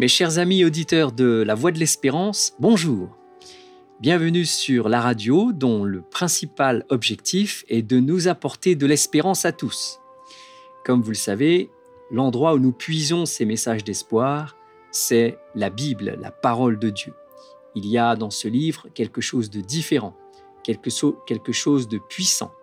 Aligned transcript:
Mes 0.00 0.08
chers 0.08 0.38
amis 0.38 0.64
auditeurs 0.64 1.12
de 1.12 1.44
La 1.46 1.54
Voix 1.54 1.72
de 1.72 1.78
l'Espérance, 1.78 2.54
bonjour. 2.58 3.10
Bienvenue 4.00 4.46
sur 4.46 4.88
la 4.88 4.98
radio 4.98 5.52
dont 5.52 5.84
le 5.84 6.00
principal 6.00 6.86
objectif 6.88 7.66
est 7.68 7.82
de 7.82 8.00
nous 8.00 8.26
apporter 8.26 8.76
de 8.76 8.86
l'espérance 8.86 9.44
à 9.44 9.52
tous. 9.52 10.00
Comme 10.86 11.02
vous 11.02 11.10
le 11.10 11.16
savez, 11.16 11.68
l'endroit 12.10 12.54
où 12.54 12.58
nous 12.58 12.72
puisons 12.72 13.26
ces 13.26 13.44
messages 13.44 13.84
d'espoir, 13.84 14.56
c'est 14.90 15.36
la 15.54 15.68
Bible, 15.68 16.16
la 16.18 16.30
parole 16.30 16.78
de 16.78 16.88
Dieu. 16.88 17.12
Il 17.74 17.86
y 17.86 17.98
a 17.98 18.16
dans 18.16 18.30
ce 18.30 18.48
livre 18.48 18.88
quelque 18.94 19.20
chose 19.20 19.50
de 19.50 19.60
différent, 19.60 20.16
quelque, 20.62 20.88
chose 21.52 21.88
de 21.88 21.98
puissant, 21.98 22.54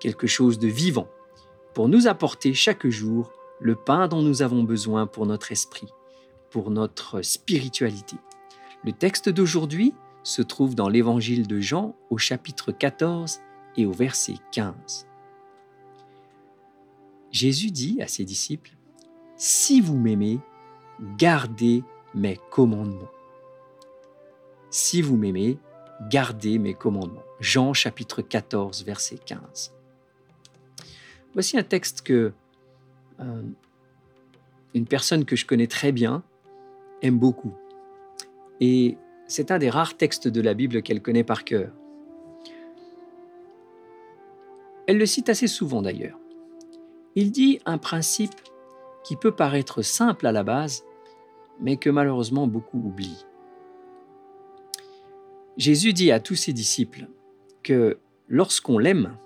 quelque 0.00 0.26
chose 0.26 0.58
de 0.58 0.68
vivant, 0.68 1.08
pour 1.72 1.88
nous 1.88 2.08
apporter 2.08 2.52
chaque 2.52 2.86
jour 2.86 3.32
le 3.58 3.74
pain 3.74 4.06
dont 4.06 4.20
nous 4.20 4.42
avons 4.42 4.64
besoin 4.64 5.06
pour 5.06 5.24
notre 5.24 5.50
esprit 5.50 5.88
pour 6.54 6.70
notre 6.70 7.20
spiritualité. 7.22 8.14
Le 8.84 8.92
texte 8.92 9.28
d'aujourd'hui 9.28 9.92
se 10.22 10.40
trouve 10.40 10.76
dans 10.76 10.88
l'évangile 10.88 11.48
de 11.48 11.58
Jean 11.58 11.96
au 12.10 12.16
chapitre 12.16 12.70
14 12.70 13.40
et 13.76 13.86
au 13.86 13.90
verset 13.90 14.34
15. 14.52 15.08
Jésus 17.32 17.72
dit 17.72 18.00
à 18.00 18.06
ses 18.06 18.24
disciples, 18.24 18.70
Si 19.36 19.80
vous 19.80 19.96
m'aimez, 19.96 20.38
gardez 21.18 21.82
mes 22.14 22.38
commandements. 22.52 23.10
Si 24.70 25.02
vous 25.02 25.16
m'aimez, 25.16 25.58
gardez 26.08 26.60
mes 26.60 26.74
commandements. 26.74 27.24
Jean 27.40 27.72
chapitre 27.72 28.22
14, 28.22 28.84
verset 28.84 29.18
15. 29.18 29.74
Voici 31.32 31.58
un 31.58 31.64
texte 31.64 32.02
que 32.02 32.32
euh, 33.18 33.42
une 34.72 34.86
personne 34.86 35.24
que 35.24 35.34
je 35.34 35.46
connais 35.46 35.66
très 35.66 35.90
bien 35.90 36.22
aime 37.04 37.18
beaucoup. 37.18 37.52
Et 38.60 38.96
c'est 39.26 39.50
un 39.50 39.58
des 39.58 39.70
rares 39.70 39.96
textes 39.96 40.28
de 40.28 40.40
la 40.40 40.54
Bible 40.54 40.82
qu'elle 40.82 41.02
connaît 41.02 41.24
par 41.24 41.44
cœur. 41.44 41.72
Elle 44.86 44.98
le 44.98 45.06
cite 45.06 45.28
assez 45.28 45.46
souvent 45.46 45.82
d'ailleurs. 45.82 46.18
Il 47.14 47.30
dit 47.30 47.60
un 47.64 47.78
principe 47.78 48.34
qui 49.04 49.16
peut 49.16 49.32
paraître 49.32 49.82
simple 49.82 50.26
à 50.26 50.32
la 50.32 50.42
base, 50.42 50.84
mais 51.60 51.76
que 51.76 51.90
malheureusement 51.90 52.46
beaucoup 52.46 52.78
oublient. 52.78 53.26
Jésus 55.56 55.92
dit 55.92 56.10
à 56.10 56.20
tous 56.20 56.34
ses 56.34 56.52
disciples 56.52 57.06
que 57.62 57.98
lorsqu'on 58.28 58.78
l'aime, 58.78 59.16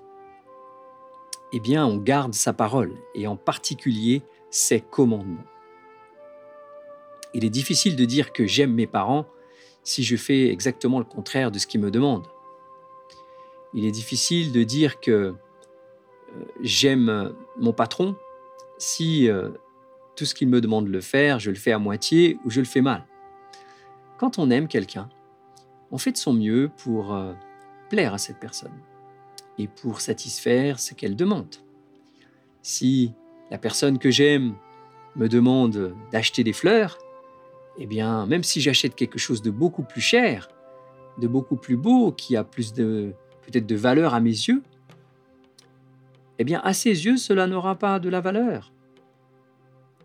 eh 1.53 1.61
bien 1.61 1.87
on 1.87 1.97
garde 1.97 2.35
sa 2.35 2.53
parole, 2.53 2.95
et 3.15 3.27
en 3.27 3.37
particulier 3.37 4.23
ses 4.51 4.81
commandements. 4.81 5.45
Il 7.35 7.45
est 7.45 7.51
difficile 7.51 7.97
de 7.97 8.05
dire 8.05 8.33
que 8.33 8.47
j'aime 8.47 8.73
mes 8.73 8.87
parents 8.87 9.27
si 9.83 10.03
je 10.03 10.17
fais 10.17 10.49
exactement 10.49 10.99
le 10.99 11.05
contraire 11.05 11.51
de 11.51 11.59
ce 11.59 11.67
qu'ils 11.67 11.81
me 11.81 11.91
demandent. 11.91 12.27
Il 13.75 13.85
est 13.85 13.91
difficile 13.91 14.53
de 14.53 14.63
dire 14.63 15.01
que 15.01 15.11
euh, 15.11 15.35
j'aime 16.61 17.35
mon 17.59 17.73
patron 17.73 18.17
si 18.79 19.29
euh, 19.29 19.51
tout 20.17 20.25
ce 20.25 20.35
qu'il 20.35 20.49
me 20.49 20.61
demande 20.61 20.87
de 20.87 20.91
le 20.91 21.01
faire, 21.01 21.39
je 21.39 21.51
le 21.51 21.57
fais 21.57 21.73
à 21.73 21.79
moitié 21.79 22.39
ou 22.45 22.51
je 22.51 22.61
le 22.61 22.67
fais 22.67 22.81
mal. 22.81 23.07
Quand 24.19 24.39
on 24.39 24.51
aime 24.51 24.69
quelqu'un, 24.69 25.09
on 25.91 25.99
fait 25.99 26.13
de 26.13 26.17
son 26.17 26.33
mieux 26.33 26.71
pour 26.83 27.15
euh, 27.15 27.33
plaire 27.89 28.15
à 28.15 28.19
cette 28.19 28.39
personne 28.39 28.73
et 29.59 29.69
pour 29.69 30.01
satisfaire 30.01 30.81
ce 30.81 30.95
qu'elle 30.95 31.17
demande. 31.17 31.57
Si 32.63 33.13
la 33.51 33.59
personne 33.59 33.99
que 33.99 34.11
j'aime 34.11 34.55
me 35.17 35.29
demande 35.29 35.95
d'acheter 36.13 36.45
des 36.45 36.53
fleurs, 36.53 36.99
eh 37.79 37.87
bien, 37.87 38.27
même 38.27 38.43
si 38.43 38.61
j'achète 38.61 38.95
quelque 38.95 39.19
chose 39.19 39.41
de 39.41 39.51
beaucoup 39.51 39.83
plus 39.83 40.01
cher, 40.01 40.49
de 41.19 41.29
beaucoup 41.29 41.57
plus 41.57 41.77
beau, 41.77 42.13
qui 42.13 42.37
a 42.37 42.45
plus 42.45 42.73
de 42.73 43.13
peut-être 43.43 43.67
de 43.67 43.77
valeur 43.77 44.15
à 44.15 44.21
mes 44.21 44.31
yeux, 44.31 44.63
eh 46.39 46.45
bien, 46.45 46.61
à 46.63 46.73
ses 46.73 47.07
yeux, 47.07 47.17
cela 47.17 47.47
n'aura 47.47 47.77
pas 47.77 47.99
de 47.99 48.09
la 48.09 48.21
valeur. 48.21 48.73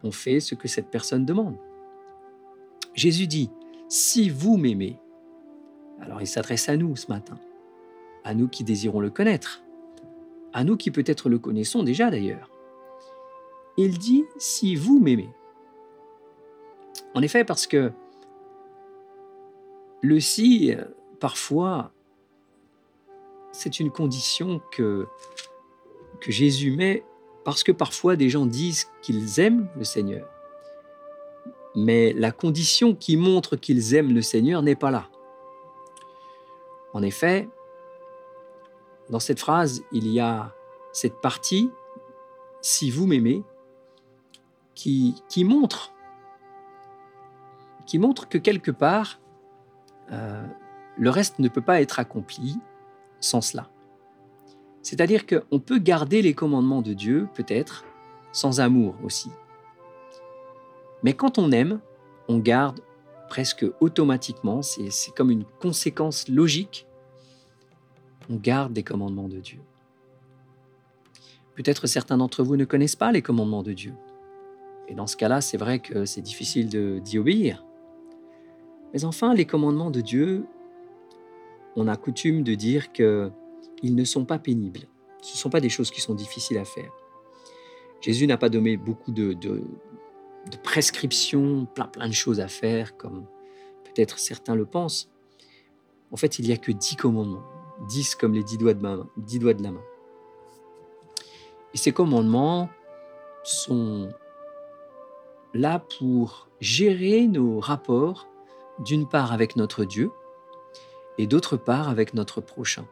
On 0.04 0.12
fait 0.12 0.40
ce 0.40 0.56
que 0.56 0.68
cette 0.68 0.90
personne 0.90 1.26
demande. 1.26 1.56
Jésus 2.96 3.28
dit, 3.28 3.50
si 3.90 4.30
vous 4.30 4.58
m'aimez, 4.58 5.00
alors 6.02 6.22
il 6.22 6.28
s'adresse 6.28 6.70
à 6.70 6.78
nous 6.78 6.96
ce 6.96 7.08
matin, 7.08 7.40
à 8.24 8.34
nous 8.34 8.48
qui 8.48 8.64
désirons 8.64 9.00
le 9.00 9.10
connaître, 9.10 9.64
à 10.54 10.64
nous 10.64 10.78
qui 10.78 10.92
peut-être 10.92 11.30
le 11.30 11.40
connaissons 11.40 11.84
déjà 11.84 12.10
d'ailleurs. 12.10 12.50
Il 13.78 13.98
dit, 13.98 14.24
si 14.38 14.76
vous 14.76 15.00
m'aimez, 15.00 15.30
en 17.16 17.22
effet, 17.22 17.44
parce 17.44 17.68
que 17.68 17.92
le 20.02 20.20
si, 20.20 20.74
parfois, 21.20 21.92
c'est 23.52 23.80
une 23.80 23.92
condition 23.92 24.62
que, 24.72 25.08
Jésus 26.26 26.72
met 26.72 27.04
parce 27.44 27.64
que 27.64 27.74
parfois 27.74 28.16
des 28.16 28.30
gens 28.30 28.46
disent 28.46 28.88
qu'ils 29.02 29.42
aiment 29.42 29.68
le 29.76 29.84
Seigneur. 29.84 30.26
Mais 31.76 32.14
la 32.14 32.32
condition 32.32 32.96
qui 32.96 33.18
montre 33.18 33.58
qu'ils 33.58 33.94
aiment 33.94 34.14
le 34.14 34.22
Seigneur 34.22 34.62
n'est 34.62 34.78
pas 34.78 34.90
là. 34.90 35.10
En 36.94 37.04
effet, 37.04 37.50
dans 39.10 39.20
cette 39.20 39.40
phrase, 39.40 39.84
il 39.92 40.08
y 40.08 40.22
a 40.22 40.56
cette 40.94 41.20
partie, 41.20 41.70
si 42.62 42.90
vous 42.90 43.06
m'aimez, 43.06 43.44
qui 44.76 45.44
montre 45.44 45.93
qui 47.86 48.00
montre 48.00 48.28
que 48.30 48.38
quelque 48.38 48.72
part, 48.72 49.20
euh, 50.12 50.46
le 50.98 51.10
reste 51.10 51.40
ne 51.40 51.48
peut 51.48 51.62
pas 51.62 51.82
être 51.82 52.00
accompli 52.00 52.60
sans 53.20 53.42
cela. 53.42 53.70
C'est-à-dire 54.82 55.26
qu'on 55.26 55.60
peut 55.60 55.80
garder 55.80 56.22
les 56.22 56.34
commandements 56.34 56.82
de 56.82 56.94
Dieu, 56.94 57.28
peut-être, 57.34 57.86
sans 58.32 58.60
amour 58.60 58.96
aussi. 59.04 59.30
Mais 61.04 61.14
quand 61.14 61.38
on 61.38 61.52
aime, 61.52 61.80
on 62.28 62.38
garde 62.38 62.82
presque 63.30 63.66
automatiquement, 63.80 64.62
c'est 64.62 65.16
comme 65.16 65.32
une 65.32 65.46
conséquence 65.62 66.28
logique, 66.28 66.86
on 68.30 68.36
garde 68.36 68.74
des 68.74 68.84
commandements 68.84 69.28
de 69.28 69.40
Dieu. 69.40 69.60
Peut-être 71.56 71.88
certains 71.88 72.18
d'entre 72.18 72.44
vous 72.44 72.58
ne 72.58 72.66
connaissent 72.66 72.96
pas 72.96 73.12
les 73.12 73.22
commandements 73.22 73.64
de 73.64 73.74
Dieu. 73.74 73.94
Et 74.88 74.96
dans 74.96 75.08
ce 75.08 75.16
cas-là, 75.16 75.42
c'est 75.42 75.58
vrai 75.58 75.80
que 75.80 76.06
c'est 76.06 76.22
difficile 76.22 76.68
d'y 77.02 77.18
obéir. 77.18 77.64
Mais 78.94 79.06
enfin, 79.06 79.34
les 79.34 79.46
commandements 79.46 79.90
de 79.90 80.02
Dieu, 80.02 80.46
on 81.76 81.88
a 81.88 81.98
coutume 81.98 82.44
de 82.44 82.54
dire 82.54 82.92
qu'ils 82.92 83.32
ne 83.82 84.04
sont 84.04 84.26
pas 84.26 84.38
pénibles. 84.38 84.88
Ce 85.22 85.34
ne 85.34 85.38
sont 85.38 85.50
pas 85.50 85.62
des 85.62 85.70
choses 85.70 85.90
qui 85.90 86.02
sont 86.02 86.14
difficiles 86.14 86.58
à 86.58 86.66
faire. 86.66 86.92
Jésus 88.02 88.28
n'a 88.28 88.38
pas 88.38 88.50
donné 88.50 88.78
beaucoup 88.78 89.12
de, 89.12 89.36
prescriptions, 90.62 91.66
plein, 91.74 91.88
plein 91.88 92.08
de 92.08 92.14
choses 92.14 92.40
à 92.40 92.48
faire, 92.48 92.98
comme 92.98 93.26
peut-être 93.86 94.20
certains 94.20 94.56
le 94.56 94.66
pensent. 94.66 95.10
En 96.12 96.18
fait, 96.18 96.38
il 96.38 96.46
n'y 96.46 96.52
a 96.52 96.58
que 96.58 96.72
dix 96.72 96.96
commandements, 96.96 97.44
dix 97.88 98.14
comme 98.14 98.34
les 98.34 98.44
dix 98.44 98.58
doigts 98.58 98.74
de, 98.74 98.82
main, 98.82 99.08
dix 99.18 99.40
doigts 99.40 99.54
de 99.54 99.64
la 99.64 99.72
main. 99.72 99.82
Et 101.74 101.78
ces 101.78 101.92
commandements 101.92 102.70
sont 103.44 104.10
là 105.54 105.80
pour 105.80 106.50
gérer 106.60 107.28
nos 107.28 107.60
rapports 107.60 108.28
d'une 108.80 109.08
part 109.08 109.32
avec 109.32 109.56
notre 109.56 109.86
Dieu 109.86 110.12
et 111.18 111.28
d'autre 111.28 111.58
part 111.58 111.90
avec 111.90 112.14
notre 112.14 112.42
prochain. 112.42 112.86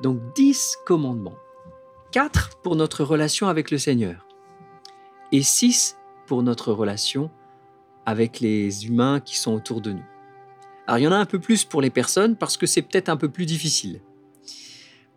Donc 0.00 0.18
dix 0.34 0.76
commandements. 0.84 1.38
Quatre 2.10 2.56
pour 2.62 2.76
notre 2.76 3.02
relation 3.02 3.48
avec 3.48 3.70
le 3.70 3.78
Seigneur 3.78 4.26
et 5.32 5.42
six 5.42 5.96
pour 6.26 6.42
notre 6.42 6.72
relation 6.72 7.30
avec 8.06 8.40
les 8.40 8.86
humains 8.86 9.20
qui 9.20 9.36
sont 9.36 9.52
autour 9.52 9.80
de 9.80 9.92
nous. 9.92 10.04
Alors 10.86 10.98
il 10.98 11.02
y 11.02 11.08
en 11.08 11.12
a 11.12 11.16
un 11.16 11.24
peu 11.24 11.38
plus 11.38 11.64
pour 11.64 11.80
les 11.80 11.90
personnes 11.90 12.36
parce 12.36 12.56
que 12.56 12.66
c'est 12.66 12.82
peut-être 12.82 13.08
un 13.08 13.16
peu 13.16 13.28
plus 13.28 13.46
difficile. 13.46 14.00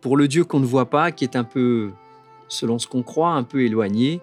Pour 0.00 0.16
le 0.16 0.26
Dieu 0.26 0.44
qu'on 0.44 0.60
ne 0.60 0.66
voit 0.66 0.90
pas, 0.90 1.12
qui 1.12 1.24
est 1.24 1.36
un 1.36 1.44
peu, 1.44 1.92
selon 2.48 2.78
ce 2.78 2.86
qu'on 2.86 3.02
croit, 3.02 3.30
un 3.30 3.42
peu 3.42 3.62
éloigné, 3.62 4.20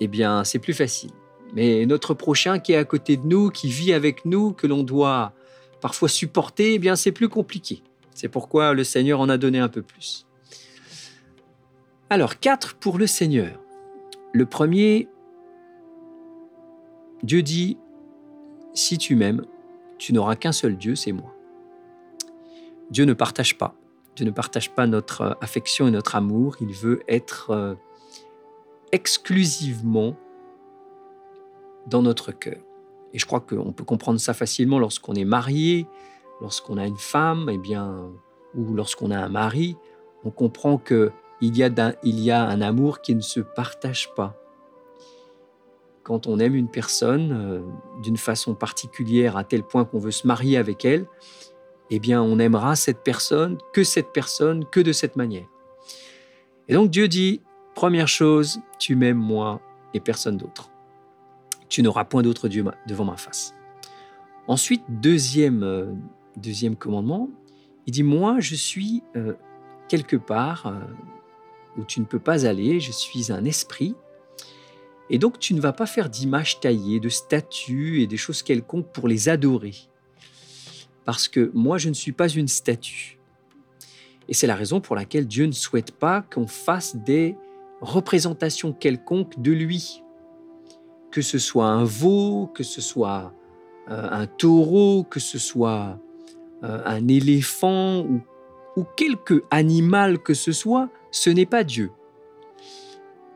eh 0.00 0.08
bien 0.08 0.44
c'est 0.44 0.58
plus 0.58 0.74
facile. 0.74 1.10
Mais 1.54 1.86
notre 1.86 2.14
prochain 2.14 2.58
qui 2.58 2.72
est 2.72 2.76
à 2.76 2.84
côté 2.84 3.16
de 3.16 3.26
nous, 3.26 3.50
qui 3.50 3.68
vit 3.68 3.92
avec 3.92 4.24
nous, 4.24 4.52
que 4.52 4.66
l'on 4.66 4.82
doit 4.82 5.32
parfois 5.80 6.08
supporter, 6.08 6.74
eh 6.74 6.78
bien 6.78 6.96
c'est 6.96 7.12
plus 7.12 7.28
compliqué. 7.28 7.82
C'est 8.14 8.28
pourquoi 8.28 8.72
le 8.72 8.84
Seigneur 8.84 9.20
en 9.20 9.28
a 9.28 9.36
donné 9.38 9.58
un 9.58 9.68
peu 9.68 9.82
plus. 9.82 10.26
Alors, 12.08 12.38
quatre 12.38 12.74
pour 12.74 12.98
le 12.98 13.06
Seigneur. 13.06 13.60
Le 14.32 14.46
premier, 14.46 15.08
Dieu 17.22 17.42
dit, 17.42 17.78
si 18.74 18.96
tu 18.96 19.16
m'aimes, 19.16 19.44
tu 19.98 20.12
n'auras 20.12 20.36
qu'un 20.36 20.52
seul 20.52 20.76
Dieu, 20.76 20.94
c'est 20.94 21.12
moi. 21.12 21.34
Dieu 22.90 23.04
ne 23.04 23.12
partage 23.12 23.58
pas. 23.58 23.74
Dieu 24.14 24.24
ne 24.24 24.30
partage 24.30 24.70
pas 24.70 24.86
notre 24.86 25.36
affection 25.40 25.88
et 25.88 25.90
notre 25.90 26.14
amour. 26.14 26.56
Il 26.60 26.72
veut 26.72 27.02
être 27.08 27.50
euh, 27.50 27.74
exclusivement 28.92 30.16
dans 31.86 32.02
notre 32.02 32.32
cœur. 32.32 32.58
Et 33.12 33.18
je 33.18 33.26
crois 33.26 33.40
qu'on 33.40 33.72
peut 33.72 33.84
comprendre 33.84 34.20
ça 34.20 34.34
facilement 34.34 34.78
lorsqu'on 34.78 35.14
est 35.14 35.24
marié, 35.24 35.86
lorsqu'on 36.40 36.76
a 36.76 36.86
une 36.86 36.98
femme, 36.98 37.48
eh 37.50 37.58
bien, 37.58 38.10
ou 38.54 38.74
lorsqu'on 38.74 39.10
a 39.10 39.18
un 39.18 39.28
mari. 39.28 39.76
On 40.24 40.30
comprend 40.30 40.78
qu'il 40.78 41.10
y, 41.40 41.62
a 41.62 41.94
il 42.02 42.20
y 42.20 42.30
a 42.30 42.42
un 42.42 42.60
amour 42.60 43.00
qui 43.00 43.14
ne 43.14 43.20
se 43.20 43.40
partage 43.40 44.12
pas. 44.14 44.36
Quand 46.02 46.26
on 46.26 46.38
aime 46.38 46.54
une 46.54 46.68
personne 46.68 47.32
euh, 47.32 48.00
d'une 48.02 48.16
façon 48.16 48.54
particulière 48.54 49.36
à 49.36 49.44
tel 49.44 49.62
point 49.62 49.84
qu'on 49.84 49.98
veut 49.98 50.12
se 50.12 50.26
marier 50.26 50.56
avec 50.56 50.84
elle, 50.84 51.06
eh 51.90 51.98
bien, 51.98 52.22
on 52.22 52.38
aimera 52.38 52.76
cette 52.76 53.02
personne, 53.02 53.58
que 53.72 53.84
cette 53.84 54.12
personne, 54.12 54.64
que 54.66 54.80
de 54.80 54.92
cette 54.92 55.16
manière. 55.16 55.46
Et 56.68 56.74
donc 56.74 56.90
Dieu 56.90 57.08
dit, 57.08 57.42
première 57.74 58.08
chose, 58.08 58.60
tu 58.78 58.96
m'aimes 58.96 59.18
moi 59.18 59.60
et 59.94 60.00
personne 60.00 60.36
d'autre. 60.36 60.70
Tu 61.68 61.82
n'auras 61.82 62.04
point 62.04 62.22
d'autre 62.22 62.48
Dieu 62.48 62.64
devant 62.86 63.04
ma 63.04 63.16
face. 63.16 63.54
Ensuite, 64.48 64.82
deuxième, 64.88 65.62
euh, 65.62 65.92
deuxième 66.36 66.76
commandement, 66.76 67.28
il 67.86 67.92
dit, 67.92 68.02
moi 68.02 68.40
je 68.40 68.54
suis 68.54 69.02
euh, 69.16 69.34
quelque 69.88 70.16
part 70.16 70.66
euh, 70.66 70.80
où 71.76 71.84
tu 71.84 72.00
ne 72.00 72.04
peux 72.04 72.18
pas 72.18 72.46
aller, 72.46 72.80
je 72.80 72.92
suis 72.92 73.32
un 73.32 73.44
esprit, 73.44 73.94
et 75.10 75.18
donc 75.18 75.38
tu 75.38 75.54
ne 75.54 75.60
vas 75.60 75.72
pas 75.72 75.86
faire 75.86 76.08
d'images 76.08 76.60
taillées, 76.60 77.00
de 77.00 77.08
statues 77.08 78.02
et 78.02 78.06
des 78.06 78.16
choses 78.16 78.42
quelconques 78.42 78.88
pour 78.88 79.08
les 79.08 79.28
adorer. 79.28 79.74
Parce 81.04 81.28
que 81.28 81.50
moi 81.54 81.78
je 81.78 81.88
ne 81.88 81.94
suis 81.94 82.12
pas 82.12 82.28
une 82.28 82.48
statue. 82.48 83.18
Et 84.28 84.34
c'est 84.34 84.48
la 84.48 84.56
raison 84.56 84.80
pour 84.80 84.96
laquelle 84.96 85.26
Dieu 85.26 85.46
ne 85.46 85.52
souhaite 85.52 85.92
pas 85.92 86.22
qu'on 86.22 86.48
fasse 86.48 86.96
des 86.96 87.36
représentations 87.80 88.72
quelconques 88.72 89.40
de 89.40 89.52
lui. 89.52 90.02
Que 91.16 91.22
ce 91.22 91.38
soit 91.38 91.64
un 91.64 91.84
veau, 91.84 92.50
que 92.52 92.62
ce 92.62 92.82
soit 92.82 93.32
euh, 93.90 94.08
un 94.10 94.26
taureau, 94.26 95.02
que 95.02 95.18
ce 95.18 95.38
soit 95.38 95.98
euh, 96.62 96.82
un 96.84 97.08
éléphant 97.08 98.00
ou, 98.02 98.84
quelque 98.98 99.42
animal 99.50 100.18
que 100.18 100.34
ce 100.34 100.52
soit, 100.52 100.90
ce 101.10 101.30
n'est 101.30 101.46
pas 101.46 101.64
Dieu. 101.64 101.90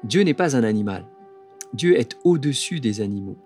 Dieu 0.04 0.24
n'est 0.24 0.34
pas 0.34 0.56
un 0.56 0.62
animal. 0.62 1.06
Dieu 1.72 1.98
est 1.98 2.18
au-dessus 2.22 2.80
des 2.80 3.00
animaux. 3.00 3.38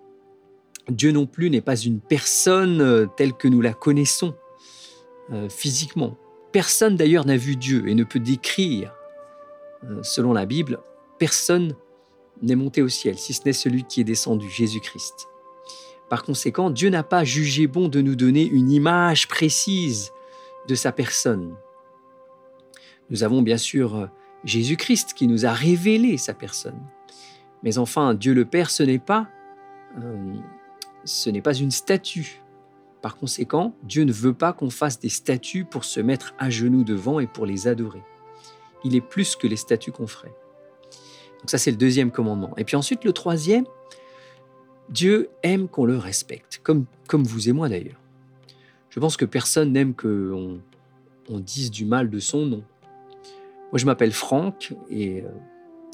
Dieu 0.89 1.13
non 1.13 1.27
plus 1.27 1.49
n'est 1.49 1.61
pas 1.61 1.77
une 1.77 2.01
personne 2.01 2.81
euh, 2.81 3.05
telle 3.15 3.31
que 3.31 3.47
nous 3.47 3.61
la 3.61 3.73
connaissons 3.73 4.35
physiquement. 5.47 6.17
Personne 6.51 6.97
d'ailleurs 6.97 7.25
n'a 7.25 7.37
vu 7.37 7.55
Dieu 7.55 7.87
et 7.87 7.95
ne 7.95 8.03
peut 8.03 8.19
décrire, 8.19 8.93
selon 10.03 10.33
la 10.33 10.45
Bible, 10.45 10.79
personne 11.19 11.73
n'est 12.41 12.55
monté 12.55 12.81
au 12.81 12.89
ciel, 12.89 13.17
si 13.17 13.33
ce 13.33 13.41
n'est 13.45 13.53
celui 13.53 13.83
qui 13.83 14.01
est 14.01 14.05
descendu, 14.05 14.49
Jésus-Christ. 14.49 15.27
Par 16.09 16.23
conséquent, 16.23 16.69
Dieu 16.69 16.89
n'a 16.89 17.03
pas 17.03 17.23
jugé 17.23 17.67
bon 17.67 17.87
de 17.87 18.01
nous 18.01 18.15
donner 18.15 18.45
une 18.45 18.71
image 18.71 19.27
précise 19.27 20.11
de 20.67 20.75
sa 20.75 20.91
personne. 20.91 21.55
Nous 23.09 23.23
avons 23.23 23.41
bien 23.41 23.57
sûr 23.57 24.09
Jésus-Christ 24.43 25.13
qui 25.13 25.27
nous 25.27 25.45
a 25.45 25.51
révélé 25.51 26.17
sa 26.17 26.33
personne. 26.33 26.79
Mais 27.63 27.77
enfin, 27.77 28.13
Dieu 28.13 28.33
le 28.33 28.45
Père, 28.45 28.69
ce 28.69 28.83
n'est 28.83 28.99
pas, 28.99 29.27
euh, 29.99 30.33
ce 31.03 31.29
n'est 31.29 31.41
pas 31.41 31.53
une 31.53 31.71
statue. 31.71 32.41
Par 33.01 33.17
conséquent, 33.17 33.75
Dieu 33.83 34.03
ne 34.03 34.11
veut 34.11 34.33
pas 34.33 34.53
qu'on 34.53 34.69
fasse 34.69 34.99
des 34.99 35.09
statues 35.09 35.65
pour 35.65 35.83
se 35.83 35.99
mettre 35.99 36.33
à 36.37 36.49
genoux 36.49 36.83
devant 36.83 37.19
et 37.19 37.27
pour 37.27 37.45
les 37.45 37.67
adorer. 37.67 38.03
Il 38.83 38.95
est 38.95 39.01
plus 39.01 39.35
que 39.35 39.47
les 39.47 39.55
statues 39.55 39.91
qu'on 39.91 40.07
ferait. 40.07 40.35
Donc 41.45 41.51
ça, 41.51 41.59
c'est 41.59 41.69
le 41.69 41.77
deuxième 41.77 42.09
commandement. 42.09 42.57
Et 42.57 42.63
puis 42.63 42.75
ensuite, 42.75 43.03
le 43.03 43.13
troisième, 43.13 43.65
Dieu 44.89 45.29
aime 45.43 45.67
qu'on 45.67 45.85
le 45.85 45.95
respecte, 45.95 46.59
comme, 46.63 46.85
comme 47.07 47.21
vous 47.21 47.49
et 47.49 47.51
moi 47.51 47.69
d'ailleurs. 47.69 48.01
Je 48.89 48.99
pense 48.99 49.15
que 49.15 49.25
personne 49.25 49.71
n'aime 49.71 49.93
qu'on 49.93 50.59
on 51.29 51.39
dise 51.39 51.69
du 51.69 51.85
mal 51.85 52.09
de 52.09 52.17
son 52.17 52.47
nom. 52.47 52.63
Moi, 53.71 53.75
je 53.75 53.85
m'appelle 53.85 54.11
Franck 54.11 54.73
et 54.89 55.21
euh, 55.21 55.27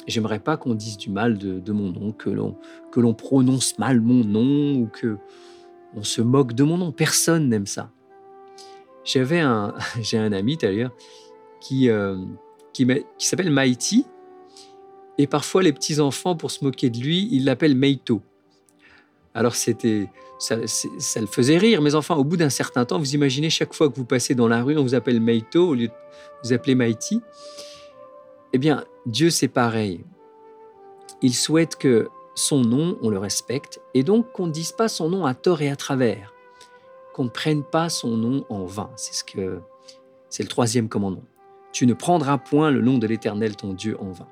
j'aimerais 0.08 0.40
pas 0.40 0.56
qu'on 0.56 0.74
dise 0.74 0.96
du 0.96 1.10
mal 1.10 1.38
de, 1.38 1.72
mon 1.74 1.92
nom, 1.92 2.14
que 2.14 2.30
l'on 2.30 3.14
prononce 3.14 3.78
mal 3.78 4.00
mon 4.00 4.24
nom 4.24 4.80
ou 4.80 4.88
que 4.88 5.18
on 5.98 6.04
se 6.04 6.22
moque 6.22 6.54
de 6.54 6.64
mon 6.64 6.78
nom. 6.78 6.94
Personne 6.94 7.50
n'aime 7.50 7.68
ça. 7.68 7.92
J'avais 9.04 9.42
un, 9.42 9.76
j'ai 10.02 10.18
un 10.18 10.32
ami 10.32 10.56
d'ailleurs 10.56 10.96
qui, 11.60 11.90
euh, 11.90 12.16
qui, 12.72 12.88
qui 12.88 13.28
s'appelle 13.28 13.52
Maïti. 13.52 14.06
Et 15.22 15.28
parfois, 15.28 15.62
les 15.62 15.72
petits-enfants, 15.72 16.36
pour 16.36 16.50
se 16.50 16.64
moquer 16.64 16.90
de 16.90 16.98
lui, 16.98 17.30
ils 17.32 17.46
l'appellent 17.46 17.76
Meito. 17.76 18.24
Alors, 19.36 19.54
c'était, 19.54 20.10
ça, 20.40 20.58
ça, 20.66 21.22
le 21.22 21.28
faisait 21.28 21.60
rire. 21.60 21.84
Mais 21.84 21.94
enfin, 21.94 22.16
au 22.16 22.24
bout 22.24 22.38
d'un 22.38 22.50
certain 22.50 22.86
temps, 22.86 22.98
vous 22.98 23.14
imaginez, 23.14 23.52
chaque 23.52 23.76
fois 23.76 23.88
que 23.88 23.96
vous 23.96 24.04
passez 24.04 24.34
dans 24.34 24.48
la 24.48 24.64
rue, 24.64 24.76
on 24.80 24.82
vous 24.82 24.96
appelle 24.96 25.22
Meito 25.22 25.70
au 25.70 25.76
lieu 25.76 25.90
de 25.90 25.94
vous 26.44 26.54
appeler 26.54 26.74
Maïti. 26.74 27.22
Eh 28.52 28.58
bien, 28.58 28.84
Dieu, 29.06 29.30
c'est 29.30 29.48
pareil. 29.48 30.04
Il 31.22 31.36
souhaite 31.36 31.76
que 31.76 32.10
son 32.34 32.62
nom, 32.62 32.98
on 33.04 33.12
le 33.12 33.20
respecte, 33.20 33.80
et 33.94 34.02
donc 34.02 34.32
qu'on 34.32 34.48
ne 34.48 34.52
dise 34.52 34.72
pas 34.72 34.88
son 34.88 35.08
nom 35.08 35.28
à 35.28 35.36
tort 35.36 35.62
et 35.62 35.70
à 35.70 35.76
travers, 35.76 36.34
qu'on 37.14 37.26
ne 37.26 37.30
prenne 37.30 37.64
pas 37.64 37.90
son 37.90 38.18
nom 38.18 38.44
en 38.50 38.66
vain. 38.66 38.90
C'est 38.96 39.14
ce 39.14 39.24
que 39.24 39.60
c'est 40.30 40.42
le 40.42 40.50
troisième 40.50 40.90
commandement. 40.90 41.26
Tu 41.74 41.86
ne 41.86 41.94
prendras 41.94 42.40
point 42.40 42.72
le 42.72 42.82
nom 42.82 42.98
de 42.98 43.06
l'Éternel 43.06 43.56
ton 43.56 43.74
Dieu 43.74 43.98
en 44.00 44.10
vain. 44.10 44.28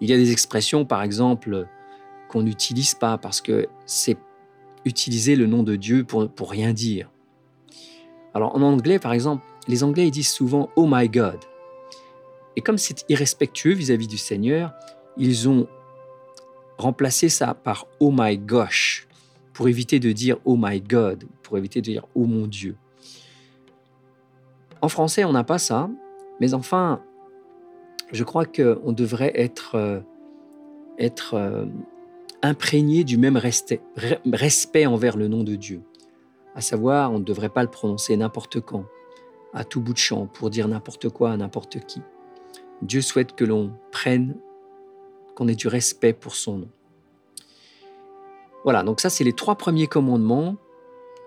Il 0.00 0.10
y 0.10 0.12
a 0.12 0.16
des 0.16 0.32
expressions, 0.32 0.84
par 0.84 1.02
exemple, 1.02 1.68
qu'on 2.28 2.42
n'utilise 2.42 2.94
pas 2.94 3.18
parce 3.18 3.40
que 3.40 3.68
c'est 3.86 4.16
utiliser 4.84 5.36
le 5.36 5.46
nom 5.46 5.62
de 5.62 5.76
Dieu 5.76 6.04
pour, 6.04 6.28
pour 6.28 6.50
rien 6.50 6.72
dire. 6.72 7.10
Alors 8.34 8.56
en 8.56 8.62
anglais, 8.62 8.98
par 8.98 9.12
exemple, 9.12 9.44
les 9.68 9.84
Anglais 9.84 10.08
ils 10.08 10.10
disent 10.10 10.32
souvent 10.32 10.70
Oh 10.74 10.88
my 10.90 11.08
God. 11.08 11.38
Et 12.56 12.60
comme 12.60 12.78
c'est 12.78 13.04
irrespectueux 13.08 13.74
vis 13.74 13.90
à 13.90 13.96
-vis 13.96 14.08
du 14.08 14.18
Seigneur, 14.18 14.72
ils 15.16 15.48
ont 15.48 15.68
remplacer 16.78 17.28
ça 17.28 17.54
par 17.54 17.86
Oh 18.00 18.12
my 18.12 18.36
gosh, 18.36 19.06
pour 19.52 19.68
éviter 19.68 20.00
de 20.00 20.12
dire 20.12 20.36
Oh 20.44 20.56
my 20.58 20.80
God, 20.80 21.24
pour 21.42 21.56
éviter 21.56 21.80
de 21.80 21.86
dire 21.86 22.06
Oh 22.14 22.26
mon 22.26 22.46
Dieu. 22.46 22.76
En 24.80 24.88
français, 24.88 25.24
on 25.24 25.32
n'a 25.32 25.44
pas 25.44 25.58
ça, 25.58 25.88
mais 26.40 26.54
enfin, 26.54 27.00
je 28.12 28.24
crois 28.24 28.44
qu'on 28.44 28.92
devrait 28.92 29.32
être, 29.34 29.74
euh, 29.74 30.00
euh, 31.32 31.66
imprégné 32.42 33.04
du 33.04 33.16
même 33.16 33.36
respect, 33.36 33.80
respect 34.32 34.86
envers 34.86 35.16
le 35.16 35.28
nom 35.28 35.42
de 35.44 35.56
Dieu. 35.56 35.80
À 36.54 36.60
savoir, 36.60 37.12
on 37.12 37.18
ne 37.18 37.24
devrait 37.24 37.48
pas 37.48 37.62
le 37.62 37.70
prononcer 37.70 38.16
n'importe 38.16 38.60
quand, 38.60 38.84
à 39.54 39.64
tout 39.64 39.80
bout 39.80 39.94
de 39.94 39.98
champ, 39.98 40.26
pour 40.26 40.50
dire 40.50 40.68
n'importe 40.68 41.08
quoi 41.08 41.32
à 41.32 41.36
n'importe 41.36 41.84
qui. 41.86 42.02
Dieu 42.82 43.00
souhaite 43.00 43.34
que 43.34 43.44
l'on 43.44 43.72
prenne 43.90 44.36
qu'on 45.34 45.48
ait 45.48 45.54
du 45.54 45.68
respect 45.68 46.12
pour 46.12 46.34
son 46.34 46.58
nom. 46.58 46.68
Voilà, 48.64 48.82
donc 48.82 49.00
ça, 49.00 49.08
c'est 49.08 49.24
les 49.24 49.32
trois 49.32 49.56
premiers 49.56 49.86
commandements 49.86 50.56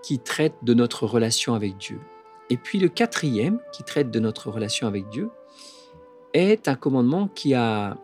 qui 0.04 0.20
traitent 0.20 0.64
de 0.64 0.74
notre 0.74 1.06
relation 1.06 1.56
avec 1.56 1.78
Dieu. 1.78 2.00
Et 2.50 2.58
puis 2.58 2.78
le 2.80 2.90
quatrième, 2.90 3.60
qui 3.72 3.84
traite 3.84 4.12
de 4.12 4.20
notre 4.20 4.52
relation 4.52 4.88
avec 4.88 5.10
Dieu, 5.10 5.30
est 6.36 6.68
un 6.68 6.76
commandement 6.76 7.28
qui 7.28 7.54
a 7.54 7.98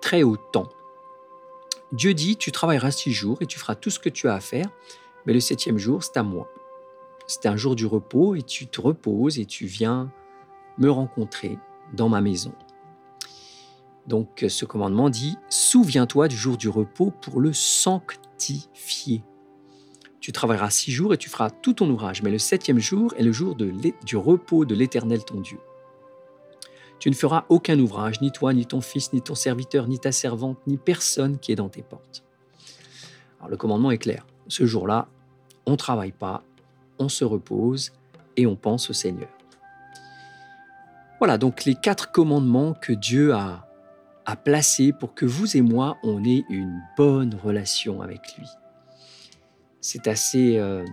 très 0.00 0.22
haut 0.22 0.36
temps. 0.36 0.68
Dieu 1.92 2.14
dit, 2.14 2.36
tu 2.36 2.52
travailleras 2.52 2.90
six 2.90 3.12
jours 3.12 3.38
et 3.40 3.46
tu 3.46 3.58
feras 3.58 3.74
tout 3.74 3.90
ce 3.90 3.98
que 3.98 4.08
tu 4.08 4.28
as 4.28 4.34
à 4.34 4.40
faire, 4.40 4.66
mais 5.26 5.32
le 5.32 5.40
septième 5.40 5.78
jour, 5.78 6.02
c'est 6.02 6.16
à 6.16 6.22
moi. 6.22 6.48
C'est 7.26 7.46
un 7.46 7.56
jour 7.56 7.76
du 7.76 7.86
repos 7.86 8.34
et 8.34 8.42
tu 8.42 8.66
te 8.66 8.80
reposes 8.80 9.38
et 9.38 9.46
tu 9.46 9.66
viens 9.66 10.10
me 10.78 10.90
rencontrer 10.90 11.58
dans 11.92 12.08
ma 12.08 12.20
maison. 12.20 12.52
Donc 14.06 14.44
ce 14.48 14.64
commandement 14.64 15.10
dit, 15.10 15.36
souviens-toi 15.48 16.28
du 16.28 16.36
jour 16.36 16.56
du 16.56 16.68
repos 16.68 17.12
pour 17.22 17.40
le 17.40 17.52
sanctifier. 17.52 19.22
Tu 20.20 20.32
travailleras 20.32 20.70
six 20.70 20.90
jours 20.90 21.14
et 21.14 21.18
tu 21.18 21.30
feras 21.30 21.50
tout 21.50 21.74
ton 21.74 21.88
ouvrage, 21.88 22.22
mais 22.22 22.30
le 22.30 22.38
septième 22.38 22.78
jour 22.78 23.14
est 23.16 23.22
le 23.22 23.32
jour 23.32 23.54
du 23.56 24.16
repos 24.16 24.64
de 24.64 24.74
l'Éternel 24.74 25.24
ton 25.24 25.40
Dieu. 25.40 25.58
Tu 27.00 27.08
ne 27.08 27.14
feras 27.14 27.46
aucun 27.48 27.78
ouvrage, 27.78 28.20
ni 28.20 28.30
toi, 28.30 28.52
ni 28.52 28.66
ton 28.66 28.80
fils, 28.80 29.12
ni 29.12 29.22
ton 29.22 29.34
serviteur, 29.34 29.88
ni 29.88 29.98
ta 29.98 30.12
servante, 30.12 30.58
ni 30.66 30.76
personne 30.76 31.38
qui 31.38 31.50
est 31.50 31.56
dans 31.56 31.70
tes 31.70 31.82
portes. 31.82 32.22
Alors 33.38 33.50
le 33.50 33.56
commandement 33.56 33.90
est 33.90 33.98
clair. 33.98 34.26
Ce 34.48 34.66
jour-là, 34.66 35.08
on 35.66 35.72
ne 35.72 35.76
travaille 35.76 36.12
pas, 36.12 36.44
on 36.98 37.08
se 37.08 37.24
repose 37.24 37.92
et 38.36 38.46
on 38.46 38.54
pense 38.54 38.90
au 38.90 38.92
Seigneur. 38.92 39.30
Voilà 41.18 41.38
donc 41.38 41.64
les 41.64 41.74
quatre 41.74 42.12
commandements 42.12 42.74
que 42.74 42.92
Dieu 42.92 43.34
a 43.34 43.66
à 44.26 44.36
placer 44.36 44.92
pour 44.92 45.14
que 45.14 45.24
vous 45.24 45.56
et 45.56 45.62
moi, 45.62 45.96
on 46.02 46.22
ait 46.24 46.44
une 46.50 46.82
bonne 46.96 47.34
relation 47.34 48.02
avec 48.02 48.20
lui. 48.38 48.46
C'est 49.80 50.06
assez, 50.06 50.58
euh, 50.58 50.84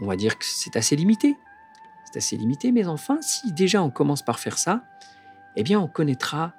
on 0.00 0.06
va 0.06 0.16
dire 0.16 0.38
que 0.38 0.44
c'est 0.44 0.76
assez 0.76 0.96
limité. 0.96 1.36
C'est 2.10 2.18
assez 2.18 2.36
limité, 2.36 2.72
mais 2.72 2.86
enfin, 2.86 3.18
si 3.20 3.52
déjà 3.52 3.82
on 3.82 3.90
commence 3.90 4.22
par 4.22 4.40
faire 4.40 4.58
ça, 4.58 4.82
eh 5.56 5.62
bien, 5.62 5.80
on 5.80 5.86
connaîtra 5.86 6.54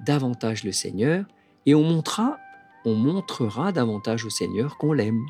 davantage 0.00 0.64
le 0.64 0.72
Seigneur 0.72 1.24
et 1.66 1.74
on 1.74 1.82
montrera, 1.82 2.38
on 2.84 2.94
montrera 2.94 3.72
davantage 3.72 4.24
au 4.24 4.30
Seigneur 4.30 4.78
qu'on 4.78 4.92
l'aime. 4.92 5.24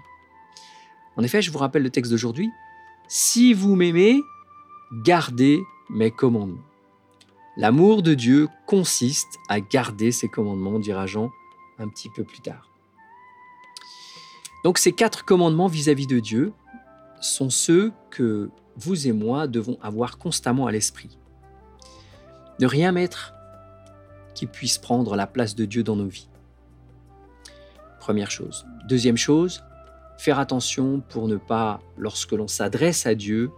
En 1.17 1.23
effet, 1.23 1.43
je 1.43 1.51
vous 1.51 1.59
rappelle 1.59 1.83
le 1.83 1.91
texte 1.91 2.11
d'aujourd'hui, 2.11 2.51
Si 3.09 3.53
vous 3.53 3.77
m'aimez, 3.77 4.23
gardez 5.05 5.63
mes 5.91 6.11
commandements. 6.11 6.63
L'amour 7.59 8.03
de 8.03 8.15
Dieu 8.15 8.49
consiste 8.67 9.39
à 9.49 9.61
garder 9.61 10.13
ses 10.13 10.29
commandements, 10.29 10.79
dira 10.79 11.07
Jean 11.07 11.31
un 11.79 11.89
petit 11.89 12.09
peu 12.09 12.25
plus 12.25 12.41
tard. 12.41 12.71
Donc 14.65 14.79
ces 14.79 14.93
quatre 14.93 15.25
commandements 15.25 15.67
vis-à-vis 15.67 16.07
de 16.07 16.21
Dieu 16.21 16.53
sont 17.21 17.51
ceux 17.51 17.93
que 18.11 18.51
vous 18.77 19.07
et 19.07 19.13
moi 19.13 19.47
devons 19.47 19.79
avoir 19.83 20.19
constamment 20.19 20.67
à 20.67 20.73
l'esprit. 20.73 21.19
Ne 22.61 22.67
rien 22.67 22.93
mettre 22.93 23.35
qui 24.35 24.47
puisse 24.47 24.79
prendre 24.79 25.17
la 25.17 25.27
place 25.27 25.55
de 25.55 25.65
Dieu 25.65 25.83
dans 25.83 25.97
nos 25.97 26.07
vies. 26.07 26.29
Première 28.01 28.31
chose. 28.31 28.67
Deuxième 28.89 29.17
chose, 29.17 29.63
faire 30.19 30.39
attention 30.39 31.01
pour 31.09 31.29
ne 31.29 31.37
pas, 31.37 31.81
lorsque 31.97 32.33
l'on 32.33 32.49
s'adresse 32.49 33.07
à 33.07 33.15
Dieu, 33.15 33.51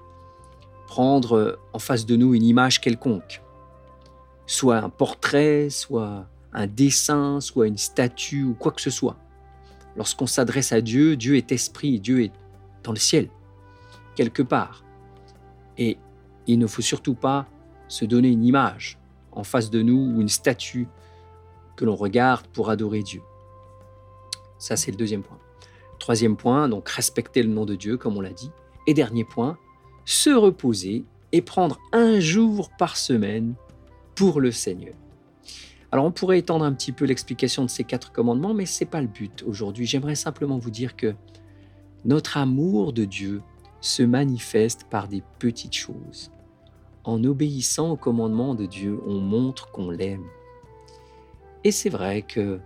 prendre 0.87 1.59
en 1.73 1.79
face 1.79 2.07
de 2.07 2.17
nous 2.17 2.35
une 2.35 2.45
image 2.45 2.81
quelconque, 2.81 3.43
soit 4.47 4.79
un 4.79 4.91
portrait, 4.91 5.71
soit 5.71 6.27
un 6.53 6.67
dessin, 6.67 7.41
soit 7.41 7.67
une 7.67 7.79
statue 7.79 8.45
ou 8.45 8.55
quoi 8.55 8.73
que 8.73 8.81
ce 8.81 8.91
soit. 8.91 9.17
Lorsqu'on 9.97 10.27
s'adresse 10.27 10.73
à 10.73 10.81
Dieu, 10.81 11.17
Dieu 11.17 11.37
est 11.37 11.53
esprit, 11.53 12.01
Dieu 12.01 12.23
est 12.23 12.33
dans 12.83 12.93
le 12.93 12.99
ciel, 12.99 13.29
quelque 14.15 14.43
part. 14.43 14.84
Et 15.79 15.99
il 16.47 16.59
ne 16.59 16.67
faut 16.67 16.83
surtout 16.83 17.15
pas 17.15 17.47
se 17.89 18.05
donner 18.05 18.29
une 18.29 18.45
image 18.45 18.99
en 19.33 19.45
face 19.45 19.71
de 19.71 19.83
nous 19.83 20.15
ou 20.15 20.21
une 20.21 20.29
statue 20.29 20.89
que 21.77 21.85
l'on 21.85 21.97
regarde 21.97 22.47
pour 22.49 22.71
adorer 22.71 23.03
Dieu. 23.03 23.23
Ça, 24.59 24.77
c'est 24.77 24.91
le 24.91 24.97
deuxième 24.97 25.23
point. 25.23 25.39
Troisième 25.99 26.37
point, 26.37 26.69
donc 26.69 26.89
respecter 26.89 27.43
le 27.43 27.49
nom 27.49 27.65
de 27.65 27.75
Dieu, 27.75 27.97
comme 27.97 28.17
on 28.17 28.21
l'a 28.21 28.33
dit. 28.33 28.51
Et 28.87 28.95
dernier 28.95 29.25
point, 29.25 29.59
se 30.05 30.31
reposer 30.31 31.05
et 31.33 31.43
prendre 31.43 31.79
un 31.93 32.21
jour 32.21 32.71
par 32.79 32.97
semaine 32.97 33.55
pour 34.15 34.41
le 34.41 34.53
Seigneur. 34.53 34.95
Alors 35.91 36.07
on 36.07 36.13
pourrait 36.13 36.39
étendre 36.39 36.65
un 36.65 36.73
petit 36.73 36.93
peu 36.93 37.05
l'explication 37.05 37.65
de 37.65 37.71
ces 37.71 37.85
quatre 37.85 38.13
commandements, 38.13 38.55
mais 38.55 38.67
ce 38.67 38.83
n'est 38.83 38.91
pas 38.91 39.01
le 39.01 39.07
but 39.07 39.45
aujourd'hui. 39.47 39.87
J'aimerais 39.87 40.17
simplement 40.17 40.59
vous 40.59 40.71
dire 40.71 40.97
que 40.97 41.15
notre 42.05 42.37
amour 42.37 42.93
de 42.93 43.05
Dieu 43.05 43.43
se 43.85 44.03
manifeste 44.03 44.85
par 44.89 45.09
des 45.09 45.23
petites 45.39 45.75
choses. 45.75 46.31
En 47.05 47.23
obéissant 47.23 47.91
aux 47.91 47.97
commandements 47.97 48.55
de 48.55 48.65
Dieu, 48.65 48.99
on 49.07 49.21
montre 49.21 49.71
qu'on 49.73 49.91
l'aime. 49.91 50.25
Et 51.65 51.71
c'est 51.71 51.91
vrai 51.91 52.23
que 52.23 52.61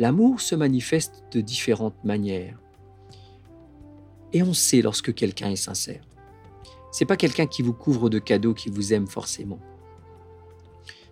l'amour 0.00 0.40
se 0.40 0.56
manifeste 0.56 1.22
de 1.30 1.40
différentes 1.40 2.02
manières. 2.02 2.58
Et 4.32 4.42
on 4.42 4.54
sait 4.54 4.82
lorsque 4.82 5.14
quelqu'un 5.14 5.50
est 5.50 5.56
sincère. 5.56 6.04
C'est 6.90 7.04
pas 7.04 7.16
quelqu'un 7.16 7.46
qui 7.46 7.62
vous 7.62 7.72
couvre 7.72 8.10
de 8.10 8.18
cadeaux 8.18 8.54
qui 8.54 8.68
vous 8.68 8.92
aime 8.92 9.06
forcément. 9.06 9.60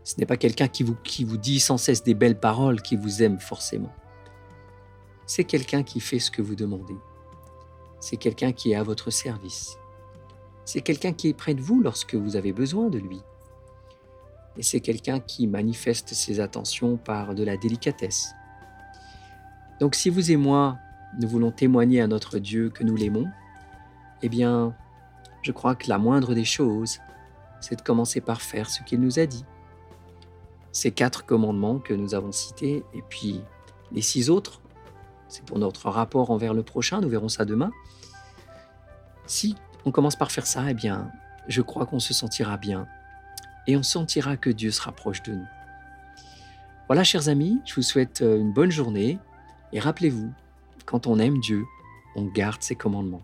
Ce 0.03 0.17
n'est 0.19 0.27
pas 0.27 0.37
quelqu'un 0.37 0.67
qui 0.67 0.83
vous, 0.83 0.97
qui 1.05 1.23
vous 1.23 1.37
dit 1.39 1.61
sans 1.61 1.79
cesse 1.79 2.03
des 2.03 2.15
belles 2.15 2.41
paroles 2.41 2.83
qui 2.83 2.97
vous 2.97 3.23
aime 3.23 3.39
forcément. 3.39 3.93
C'est 5.27 5.45
quelqu'un 5.45 5.85
qui 5.85 6.01
fait 6.01 6.19
ce 6.19 6.33
que 6.33 6.43
vous 6.43 6.57
demandez. 6.57 6.97
C'est 8.05 8.19
quelqu'un 8.19 8.53
qui 8.53 8.73
est 8.73 8.75
à 8.75 8.83
votre 8.83 9.09
service. 9.09 9.79
C'est 10.67 10.83
quelqu'un 10.83 11.15
qui 11.15 11.31
est 11.31 11.33
près 11.33 11.55
de 11.55 11.63
vous 11.63 11.81
lorsque 11.81 12.15
vous 12.15 12.37
avez 12.37 12.53
besoin 12.53 12.91
de 12.91 12.99
lui. 12.99 13.23
Et 14.59 14.63
c'est 14.63 14.81
quelqu'un 14.81 15.21
qui 15.21 15.47
manifeste 15.47 16.13
ses 16.13 16.39
attentions 16.39 16.99
par 16.99 17.35
de 17.35 17.43
la 17.43 17.57
délicatesse. 17.57 18.35
Donc 19.81 19.95
si 19.95 20.11
vous 20.11 20.31
et 20.31 20.37
moi, 20.37 20.77
nous 21.19 21.27
voulons 21.27 21.51
témoigner 21.51 22.03
à 22.03 22.07
notre 22.07 22.39
Dieu 22.39 22.69
que 22.69 22.85
nous 22.85 22.95
l'aimons, 22.95 23.27
eh 24.21 24.29
bien, 24.29 24.77
je 25.41 25.53
crois 25.53 25.75
que 25.75 25.89
la 25.89 25.97
moindre 25.97 26.35
des 26.35 26.45
choses, 26.45 26.99
c'est 27.63 27.77
de 27.77 27.83
commencer 27.83 28.21
par 28.21 28.43
faire 28.43 28.69
ce 28.69 28.83
qu'il 28.83 29.01
nous 29.01 29.19
a 29.19 29.25
dit. 29.25 29.47
Ces 30.73 30.91
quatre 30.91 31.25
commandements 31.25 31.79
que 31.79 31.95
nous 31.95 32.15
avons 32.15 32.33
cités, 32.33 32.85
et 32.93 33.01
puis 33.09 33.41
les 33.93 34.03
six 34.03 34.29
autres, 34.29 34.61
c'est 35.29 35.45
pour 35.45 35.59
notre 35.59 35.91
rapport 35.91 36.31
envers 36.31 36.55
le 36.55 36.63
prochain, 36.63 37.01
nous 37.01 37.09
verrons 37.09 37.29
ça 37.29 37.45
demain. 37.45 37.71
Si 39.27 39.57
on 39.85 39.91
commence 39.91 40.17
par 40.17 40.31
faire 40.31 40.47
ça, 40.47 40.71
eh 40.71 40.75
bien, 40.75 41.11
je 41.49 41.63
crois 41.63 41.87
qu'on 41.87 42.01
se 42.01 42.15
sentira 42.15 42.57
bien 42.57 42.87
et 43.67 43.77
on 43.77 43.83
sentira 43.83 44.37
que 44.37 44.51
Dieu 44.51 44.71
se 44.71 44.83
rapproche 44.83 45.23
de 45.23 45.33
nous. 45.33 45.47
Voilà, 46.87 47.05
chers 47.05 47.29
amis, 47.29 47.61
je 47.65 47.75
vous 47.75 47.83
souhaite 47.83 48.21
euh, 48.21 48.39
une 48.39 48.53
bonne 48.53 48.71
journée 48.71 49.19
et 49.73 49.81
rappelez-vous, 49.81 50.33
quand 50.85 51.07
on 51.07 51.19
aime 51.19 51.41
Dieu, 51.41 51.65
on 52.15 52.27
garde 52.27 52.63
ses 52.63 52.77
commandements. 52.77 53.23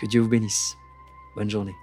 Que 0.00 0.06
Dieu 0.06 0.20
vous 0.20 0.28
bénisse. 0.28 0.74
Bonne 1.36 1.48
journée. 1.48 1.74